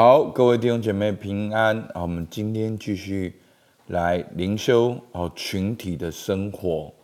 [0.00, 2.02] 好，各位弟兄姐妹平安啊！
[2.02, 3.34] 我们今天继续
[3.88, 6.94] 来灵修哦，群体的生活。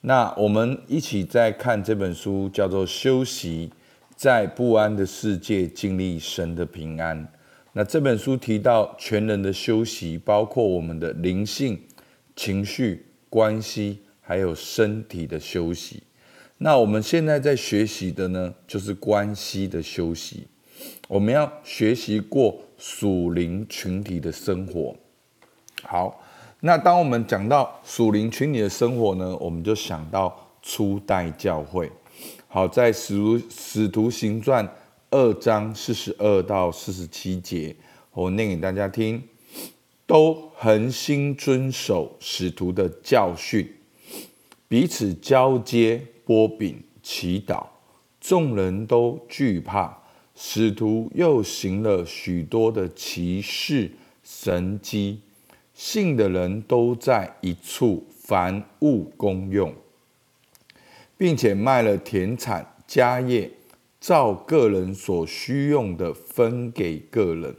[0.00, 3.70] 那我们一起在看这本书，叫做《休息
[4.16, 7.22] 在不安的世界经历神的平安》。
[7.74, 11.78] 那这本书提到全人的休息，包括我们的灵性、
[12.34, 16.02] 情绪、关系，还有身体的休息。
[16.56, 20.46] 那我们现在在学习的呢，就是关系的休息。
[21.08, 24.94] 我们要学习过属灵群体的生活。
[25.82, 26.22] 好。
[26.62, 31.90] 那当我们讲到属灵群体的生活呢，我们就想到初代教会。
[32.48, 34.70] 好，在使徒使徒行传
[35.08, 37.74] 二章四十二到四十七节，
[38.12, 39.22] 我念给大家听：
[40.06, 43.66] 都恒心遵守使徒的教训，
[44.68, 47.64] 彼此交接、波饼、祈祷，
[48.20, 49.99] 众人都惧怕。
[50.42, 53.90] 使徒又行了许多的奇事
[54.24, 55.20] 神迹。
[55.74, 59.74] 信的人都在一处，凡物公用，
[61.18, 63.50] 并且卖了田产家业，
[64.00, 67.54] 照个人所需用的分给个人。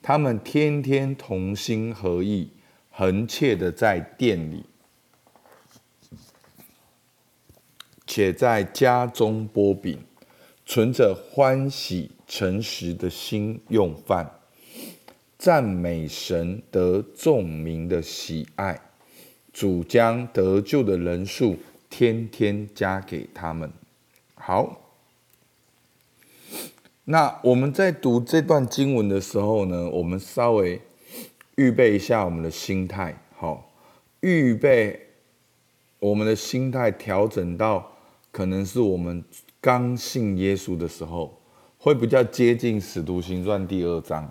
[0.00, 2.48] 他们天天同心合意，
[2.90, 4.64] 恒切的在店里，
[8.06, 9.98] 且在家中剥饼，
[10.66, 14.40] 存着欢喜诚实的心用饭。
[15.36, 18.80] 赞美神得众民的喜爱，
[19.52, 21.58] 主将得救的人数
[21.90, 23.70] 天天加给他们。
[24.34, 24.80] 好，
[27.04, 30.80] 那我们在读这段经文的时候呢，我们稍微
[31.56, 33.22] 预备一下我们的心态。
[33.36, 33.70] 好，
[34.20, 35.08] 预备
[35.98, 37.93] 我们的心态调整到
[38.34, 39.22] 可能是我们
[39.60, 41.40] 刚信耶稣的时候，
[41.78, 44.28] 会比较接近使徒行传第二章。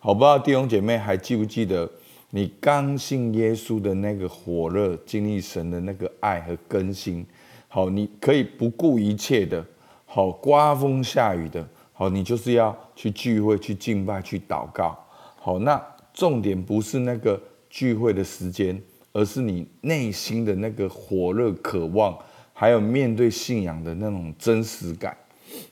[0.00, 1.88] 好，不知道弟兄姐妹还记不记得
[2.30, 7.24] 你刚信耶稣的那个火热，经历神的那个爱和更新。
[7.68, 9.64] 好，你可以不顾一切的，
[10.04, 14.98] 好刮风下雨的，好你就是要去聚会、去敬拜、去祷告。
[15.36, 15.80] 好，那
[16.12, 18.82] 重点不是那个聚会的时间，
[19.12, 22.18] 而是你内心的那个火热渴望，
[22.58, 25.16] 还有面对信仰的那种真实感。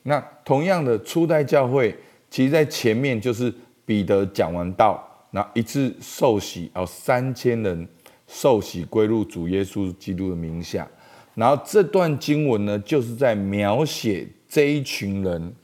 [0.04, 1.96] 那同样的初代教会，
[2.30, 3.52] 其实在前面就是。
[3.86, 7.86] 彼得讲完道，那一次受洗，哦，三千人
[8.26, 10.88] 受洗归入主耶稣基督的名下。
[11.34, 15.54] 然后这段经文呢，就是在描写这一群人，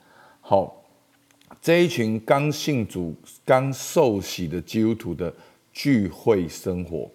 [0.43, 0.85] 好，
[1.63, 5.33] 这一群刚信主、刚受洗的基督徒的
[5.73, 7.11] 聚会生活。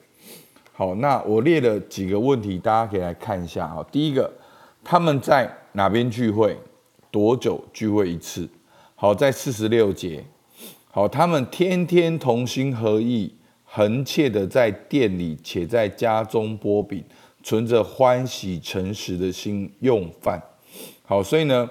[0.77, 3.65] 好，那我列了几个问题，大家可以来看一下。
[3.65, 4.29] 哈，第一个，
[4.83, 6.57] 他们在哪边聚会？
[7.09, 8.45] 多久聚会一次？
[8.93, 10.21] 好，在四十六节。
[10.91, 17.01] 好，他们天天同心合意，恒切的在店里，且在家中剥饼，
[17.41, 20.41] 存着欢喜诚实的心用饭。
[21.05, 21.69] 好，所以呢，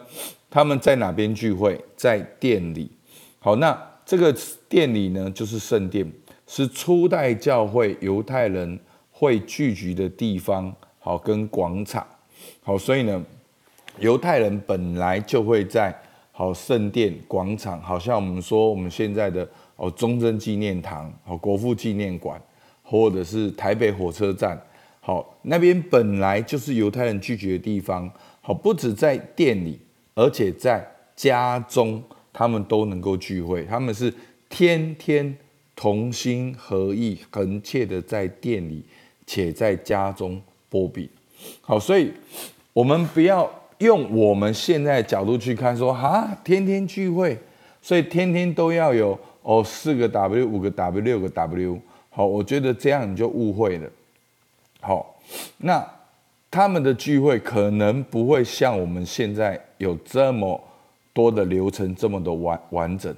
[0.48, 1.78] 他们在哪边聚会？
[1.94, 2.90] 在店里。
[3.38, 4.34] 好，那这个
[4.66, 6.10] 店里呢，就是圣殿，
[6.46, 8.80] 是初代教会犹太人
[9.14, 10.74] 会聚集的地方。
[10.98, 12.06] 好，跟广场。
[12.62, 13.24] 好，所以呢，
[14.00, 15.96] 犹太人本来就会在。
[16.36, 22.42] 好，圣殿广场，好像我们说我们现在的哦，中正纪念堂，好，国父纪念馆，
[22.82, 24.60] 或者是台北火车站，
[24.98, 28.10] 好，那边本来就是犹太人聚集的地方，
[28.40, 29.78] 好，不止在店里，
[30.16, 34.12] 而且在家中，他们都能够聚会，他们是
[34.48, 35.36] 天天
[35.76, 38.84] 同心合意、恳切的在店里，
[39.26, 41.10] 且在家中波比，
[41.60, 42.12] 好，所以
[42.72, 43.50] 我们不要。
[43.78, 47.36] 用我们现在角度去看，说哈，天天聚会，
[47.82, 51.80] 所以天天都要有哦，四个 W、五个 W、六个 W。
[52.08, 53.90] 好，我觉得这样你就误会了。
[54.80, 55.20] 好，
[55.58, 55.84] 那
[56.52, 60.58] 他们的聚会可能不会像我们现在有这么
[61.12, 63.14] 多的流程，这么的完完整。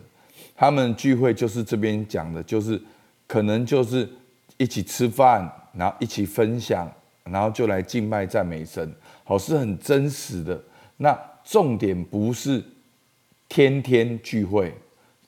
[0.56, 2.80] 他们聚会就是这边讲的，就是
[3.26, 4.08] 可能就是
[4.56, 6.90] 一起吃饭，然后一起分享，
[7.24, 8.94] 然后就来敬拜赞美神。
[9.24, 10.60] 好是很真实的，
[10.96, 12.62] 那重点不是
[13.48, 14.72] 天天聚会，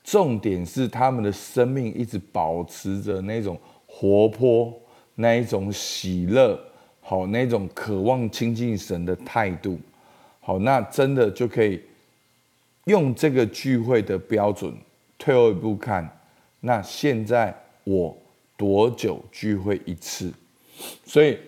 [0.03, 4.73] 重点是他们的生命一直保持着那种活泼、
[5.17, 6.59] 那一种喜乐，
[7.01, 9.79] 好那种渴望亲近神的态度。
[10.41, 11.83] 好，那真的就可以
[12.85, 14.73] 用这个聚会的标准
[15.19, 16.09] 退后一步看，
[16.61, 17.55] 那现在
[17.85, 18.17] 我
[18.59, 20.31] 多久聚会一次？
[21.07, 21.39] 所以。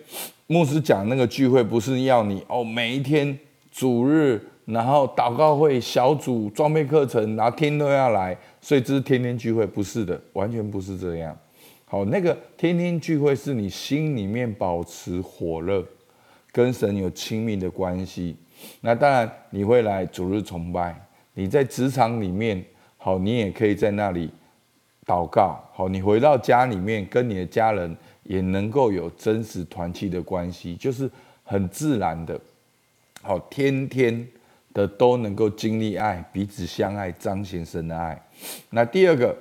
[0.47, 3.39] 牧师讲那个聚会不是要你哦，每一天
[3.71, 11.33] 主日然后祷告会、小组、装备课程，然后天都要来，所以这是天天聚会，不是的，完全不是这样。
[11.85, 15.81] 好，那个天天聚会是你心里面保持火热，
[16.51, 18.35] 跟神有亲密的关系。
[18.81, 20.93] 那当然你会来主日崇拜，
[21.33, 22.61] 你在职场里面，
[22.97, 24.29] 好，你也可以在那里
[25.05, 25.61] 祷告。
[25.73, 31.09] 好，你回到家里面，跟你的家人也能够有真实团契的关系，就是
[31.43, 32.39] 很自然的。
[33.21, 34.27] 好，天天
[34.73, 38.19] 的都能够经历爱，彼此相爱，彰显神的爱。
[38.69, 39.35] 那第二个，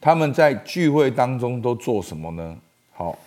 [0.00, 2.56] 他们在聚会当中都做什么呢？
[2.92, 3.18] 好，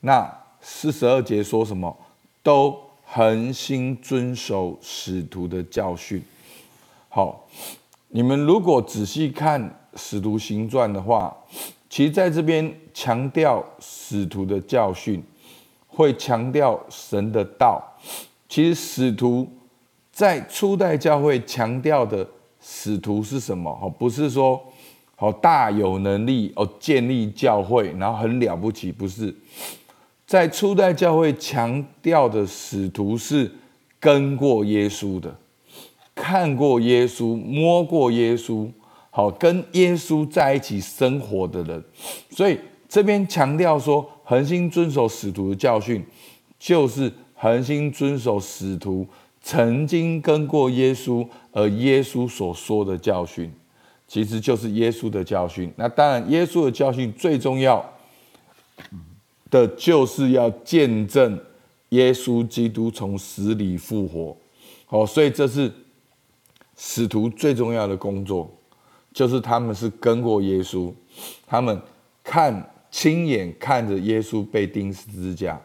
[0.00, 0.30] 那
[0.60, 1.96] 四十二节说什么？
[2.42, 6.22] 都恒心遵守使徒的教训。
[7.08, 7.48] 好，
[8.08, 11.34] 你们如果仔细看使徒行传的话，
[11.88, 15.22] 其实在这边强调使徒的教训，
[15.88, 17.82] 会强调神的道。
[18.48, 19.48] 其实使徒
[20.12, 22.26] 在初代教会强调的
[22.60, 23.70] 使徒是什么？
[23.82, 24.62] 哦，不是说
[25.16, 29.34] 好大有能力哦，建立教会，然后很了不起，不是。
[30.26, 33.50] 在初代教会强调的使徒是
[34.00, 35.34] 跟过耶稣的，
[36.14, 38.68] 看过耶稣，摸过耶稣，
[39.16, 41.82] 好跟耶稣在一起生活的人。
[42.28, 46.04] 所以这边强调说，恒心遵守使徒的教训，
[46.58, 47.10] 就是。
[47.38, 49.06] 恒心遵守使徒
[49.42, 53.52] 曾经跟过耶稣，而耶稣所说的教训，
[54.08, 55.70] 其实就是耶稣的教训。
[55.76, 57.84] 那当然，耶稣的教训最重要
[59.50, 61.38] 的就是要见证
[61.90, 64.34] 耶稣基督从死里复活。
[64.86, 65.70] 好，所以这是
[66.74, 68.50] 使徒最重要的工作，
[69.16, 70.92] 就是他们是跟过耶稣，
[71.46, 71.80] 他们
[72.22, 75.58] 看亲眼看着耶稣被钉十字架。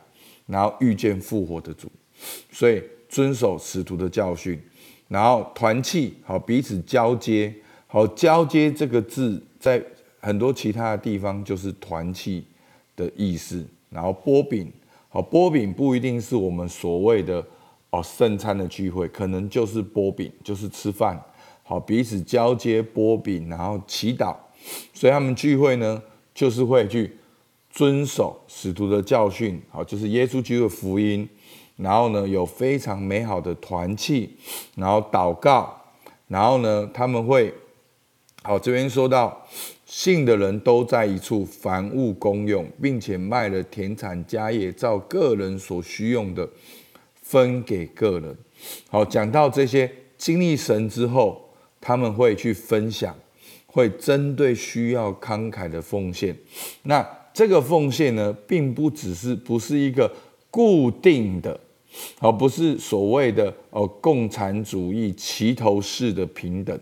[0.48, 1.89] 然后遇见复活的主，
[2.51, 4.59] 所以遵守使徒的教训，
[5.07, 7.53] 然后团契好彼此交接，
[7.88, 9.81] 好交接这个字在
[10.19, 12.44] 很多其他的地方就是团契
[12.97, 13.65] 的意思。
[13.89, 14.69] 然后波饼
[15.07, 17.42] 好波饼不一定是我们所谓的
[17.92, 21.21] 哦圣餐的聚会，可能就是波饼就是吃饭
[21.71, 24.35] 好彼此交接波饼，然后祈祷，
[24.94, 26.03] 所以他们聚会呢
[26.33, 27.15] 就是会去。
[27.73, 31.25] 遵守使徒的教训，好，就是耶稣基督的福音。
[31.77, 34.29] 然后呢，有非常美好的团契，
[34.75, 35.81] 然后祷告，
[36.27, 37.53] 然后呢，他们会，
[38.44, 39.47] 好，这边说到
[39.85, 46.45] 信的人都在一处，凡物公用，并且卖了田产家业，照个人所需用的
[47.21, 48.38] 分给个人。
[48.89, 51.41] 好，讲到这些经历神之后，
[51.81, 53.13] 他们会去分享，
[53.66, 56.33] 会针对需要慷慨的奉献。
[56.83, 60.10] 那这个奉献呢，并不只是不是一个
[60.51, 61.60] 固定的，
[62.19, 66.78] 而不是所谓的哦共产主义齐头式的平等，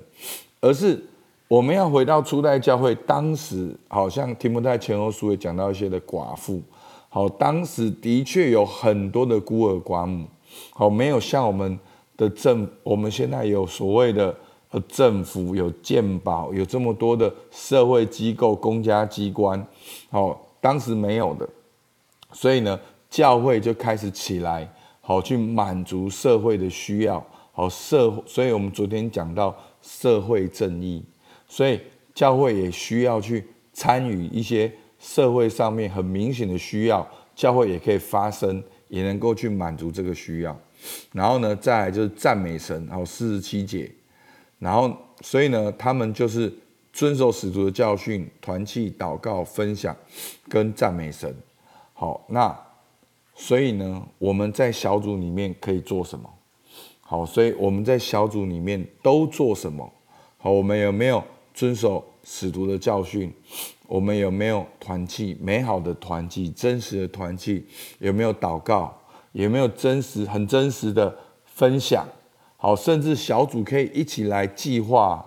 [0.59, 1.01] 而是
[1.47, 6.61] 我们要回到初代教会，当时好像提摩太前后书也讲到一些的寡妇，
[7.09, 10.27] 好，当时的确有很多的孤儿寡母，
[10.71, 11.77] 好，没有像我们
[12.17, 14.35] 的政，我们现在有所谓的
[14.71, 19.65] 呃政府有健保，有这么多的社会机构、公家机关。
[20.09, 21.47] 好，当时没有的，
[22.31, 22.79] 所以呢，
[23.09, 24.71] 教会就开始起来，
[25.01, 27.25] 好去满足社会的需要。
[27.51, 31.03] 好社，所以我们昨天讲到社会正义，
[31.47, 31.77] 所以
[32.13, 37.05] 教会也需要去参与一些社会上面很明显的需要，
[37.35, 40.57] 教会也可以发声，也能够去满足这个需要。
[41.11, 43.91] 然后呢，再来就是赞美神，然后四十七节，
[44.59, 46.53] 然后所以呢，他们就是。
[46.91, 49.95] 遵守使徒的教训，团契、祷告、分享，
[50.49, 51.33] 跟赞美神。
[51.93, 52.59] 好，那
[53.35, 56.27] 所以呢，我们在小组里面可以做什么？
[56.99, 59.89] 好，所以我们在小组里面都做什么？
[60.39, 61.23] 好，我们有没有
[61.53, 63.31] 遵守使徒的教训？
[63.87, 65.37] 我们有没有团契？
[65.39, 67.65] 美好的团契，真实的团契？
[67.99, 68.99] 有没有祷告？
[69.33, 72.05] 有没有真实、很真实的分享？
[72.61, 75.25] 好，甚至小组可以一起来计划。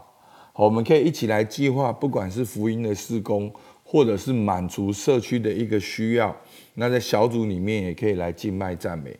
[0.52, 3.50] 好，我们可以一起来计划，不管是福音的施工，
[3.82, 6.36] 或者是满足社区的一个需要，
[6.74, 9.16] 那在小组里面也可以来敬拜赞美。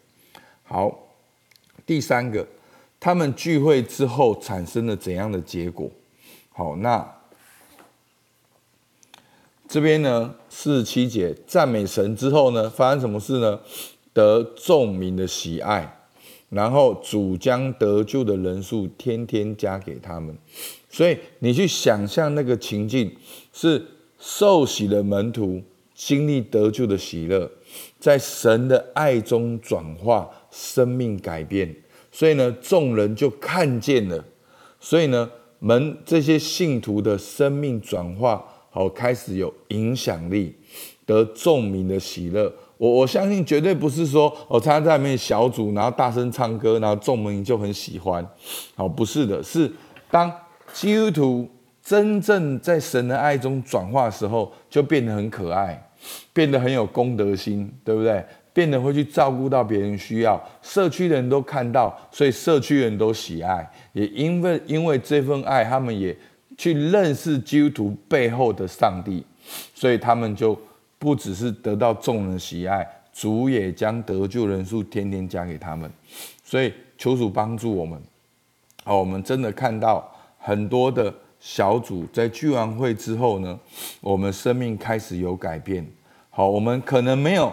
[0.63, 0.95] 好，
[1.87, 2.47] 第三个，
[3.01, 5.91] 他们聚会之后产生了怎样的结果？
[6.51, 7.17] 好，那
[9.67, 13.59] 这边呢，四十七节赞美神之后呢，发生什么事呢？
[14.13, 16.02] 得众民的喜爱，
[16.53, 20.37] 然后主将得救的人数天天加给他们。
[20.91, 23.11] 所以你去想象那个情境，
[23.55, 23.83] 是
[24.19, 25.63] 受洗的门徒
[25.95, 27.51] 经历得救的喜乐，
[27.99, 31.75] 在神的爱中转化，生命改变，
[32.11, 34.23] 所以呢，众人就看见了，
[34.79, 40.55] 所以呢，门这些信徒的生命转化，好开始有影响力，
[41.07, 42.53] 得众民的喜乐。
[42.83, 48.27] 我我相信绝对不是说哦，参加在里面小组，然后大声唱歌，然后众民就很喜欢。
[48.75, 49.71] 好，不是的，是
[50.11, 50.29] 当
[50.73, 51.49] 基督徒
[51.81, 55.81] 真正在神的爱中转化的时候，就变得很可爱，
[56.33, 58.25] 变得很有公德心，对不对？
[58.53, 63.65] 变得会去照顾到别人需要，社区的人都看到，所以社区人都喜爱。
[63.93, 66.15] 也因为因为这份爱，他们也
[66.59, 69.25] 去认识基督徒背后的上帝，
[69.73, 70.59] 所以他们就
[71.03, 75.91] 不只是得到众人喜爱，主也将得救人数天天加给他们。
[76.45, 78.01] 所以求主帮助我们，
[78.85, 83.59] 好，我们真的看到很多的小组在聚完会之后呢，
[84.01, 85.85] 我们生命开始有改变。
[86.31, 87.53] 好，我们可能没有。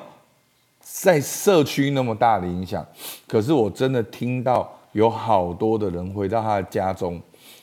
[0.82, 2.86] 在社区那么大的影响，
[3.27, 7.20] 可是我真的听到有好多的人回到他的家中，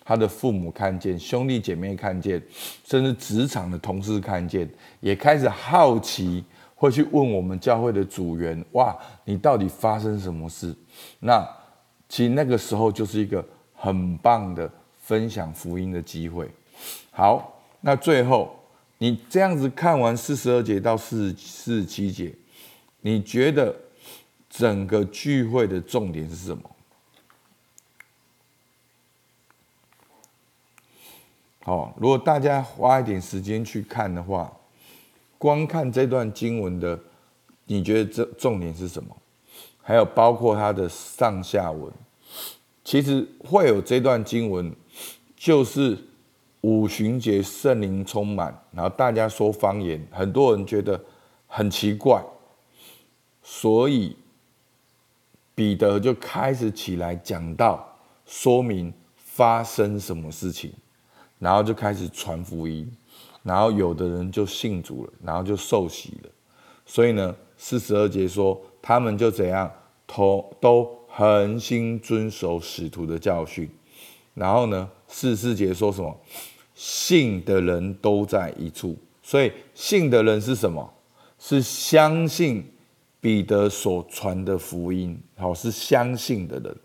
[0.06, 2.40] 他的父母看见，兄弟姐妹看见，
[2.84, 4.70] 甚至职场的同事看见，
[5.00, 6.44] 也开始好奇，
[6.76, 10.72] 会去问我们教会的组员：哇，你到底发生什么事？
[11.18, 11.44] 那
[12.08, 13.44] 其实那个时候就是一个
[13.74, 14.70] 很棒的
[15.00, 16.48] 分享福音的机会。
[17.10, 18.56] 好，那最后
[18.98, 22.32] 你这样子看完四十二节到四四十七节。
[23.00, 23.74] 你觉得
[24.48, 26.62] 整个聚会的重点是什么？
[31.66, 34.56] 好，如果大家花一点时间去看的话，
[35.36, 36.96] 光看这段经文的，
[37.64, 39.16] 你觉得这重点是什么？
[39.82, 41.92] 还有包括它的上下文，
[42.84, 44.72] 其实会有这段经文，
[45.36, 45.98] 就是
[46.60, 51.04] 五旬节圣灵充满，然后大家说方言，很多人觉得
[51.48, 52.22] 很奇怪。
[53.42, 54.16] 所以
[55.52, 57.84] 彼得就开始起来讲到，
[58.24, 60.72] 说明发生什么事情，
[61.38, 62.90] 然后就开始传福音，
[63.42, 66.30] 然后有的人就信主了，然后就受洗了。
[66.84, 69.70] 所以呢，四十二节说他们就怎样，
[70.06, 73.70] 都都恒心遵守使徒的教训。
[74.34, 76.16] 然后呢，四十四节说什么？
[76.74, 78.96] 信的人都在一处。
[79.22, 80.92] 所以信的人是什么？
[81.38, 82.72] 是相信。
[83.18, 86.76] 彼得所传的福音，好是相信的人，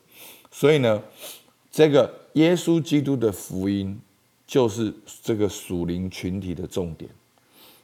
[0.50, 1.00] 所以呢，
[1.70, 4.00] 这个耶稣基督的福音
[4.51, 4.93] 就是
[5.24, 7.10] 这个属灵群体的重点。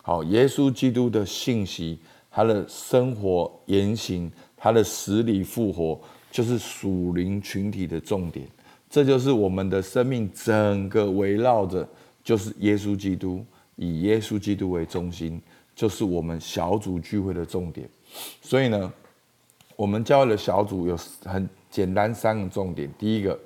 [0.01, 1.97] 好，耶稣基督的信息，
[2.29, 5.97] 他的生活言行，他的死里复活，
[6.29, 8.45] 就是属灵群体的重点。
[8.89, 11.87] 这就是我们的生命整个围绕着，
[12.21, 13.45] 就是耶稣基督，
[13.77, 15.41] 以耶稣基督为中心，
[15.73, 17.89] 就是我们小组聚会的重点。
[18.41, 18.91] 所以呢，
[19.77, 22.93] 我们教会的小组有很简单三个重点。
[22.99, 23.39] 第一个，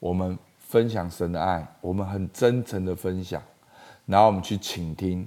[0.00, 0.36] 我们
[0.68, 3.42] 分享神的爱，我们很真诚的分享，
[4.04, 5.26] 然后我们去倾听，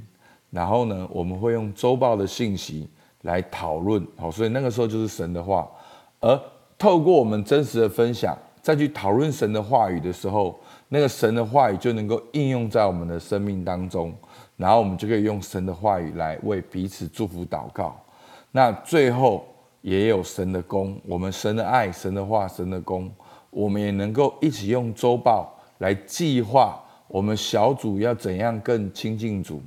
[0.51, 2.87] 然后呢，我们会用周报的信息
[3.23, 4.07] 来讨论。
[4.15, 5.67] 好，所以那个时候就是神的话。
[6.19, 6.39] 而
[6.77, 14.13] 透过我们真实的分享，再去讨论神的话语的时候，那个神的话语就能够应用在我们的生命当中，
[14.57, 17.99] 然后我们就可以用神的话语来为彼此祝福祷告。
[18.51, 19.43] 那最后
[19.81, 23.11] 也有神的功，我们神的爱、神的话、神的功，
[23.51, 29.61] 我们也能够一起用周报来计划我们小组要怎样更亲近主，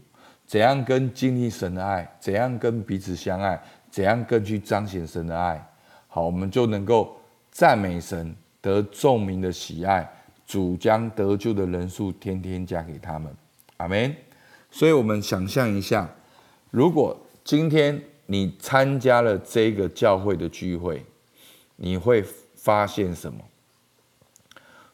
[0.44, 5.64] 怎样跟经历神的爱，怎样跟彼此相爱，怎样更去彰显神的爱。
[6.08, 7.16] 好，我们就能够
[7.50, 10.10] 赞美神，得众民的喜爱，
[10.44, 13.32] 主将得救的人数天天加给他们。
[13.76, 14.14] 阿门。
[14.70, 16.08] 所以，我们想象一下，
[16.70, 18.02] 如果今天。
[18.26, 21.04] 你参加了这个教会的聚会，
[21.76, 22.24] 你会
[22.54, 23.38] 发现什么？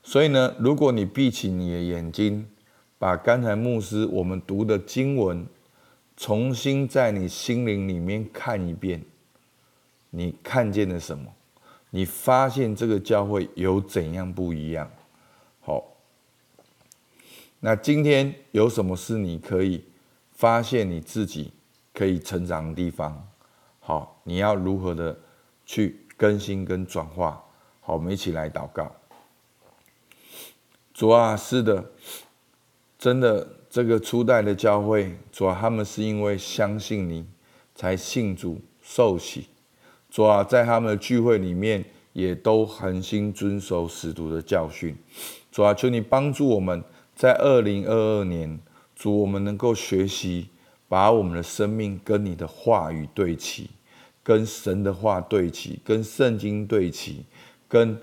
[0.02, 2.48] 所以呢，如果你闭起你的眼睛，
[2.98, 5.46] 把刚才牧师我们读的经文
[6.16, 9.02] 重新在你心灵里面看一遍，
[10.10, 11.32] 你看见了什么？
[11.90, 14.90] 你发现这个教会有怎样不一样？
[15.60, 15.84] 好，
[17.60, 19.84] 那今天有什么是你可以
[20.32, 21.52] 发现你自己？
[21.92, 23.28] 可以成长的地方，
[23.80, 25.18] 好，你要如何的
[25.66, 27.44] 去更新跟转化？
[27.80, 28.90] 好，我们一起来祷告。
[31.00, 31.82] 主啊，是的，
[32.98, 37.24] 真的，这个初代的教会，主啊，他们是因为相信你
[37.74, 39.46] 才信主受洗。
[40.10, 44.94] 主啊，在他们的聚会里面，也都恒心遵守使徒的教训。
[45.50, 46.84] 主啊，求你帮助我们
[47.16, 48.60] 在二零二二年，
[48.94, 50.50] 主我们能够学习。
[50.86, 53.70] 把我们的生命跟你的话语对齐，
[54.22, 57.24] 跟神的话对齐，跟圣经对齐，
[57.66, 57.98] 跟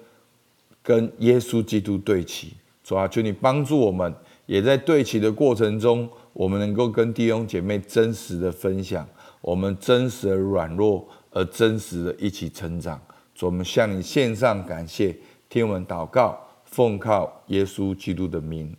[0.82, 2.54] 跟耶稣基督对齐。
[2.88, 4.16] 主啊，求你帮助我们，
[4.46, 9.06] 也在对齐的过程中，我们能够跟弟兄姐妹真实的分享，
[9.42, 12.98] 我们真实的软弱，而真实的一起成长。
[13.36, 15.14] 主，我们向你献上感谢，
[15.50, 18.74] 听我们祷告，奉靠耶稣基督的名，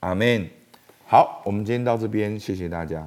[0.00, 0.48] 阿门。
[1.04, 3.06] 好，我们今天到这边，谢谢大家。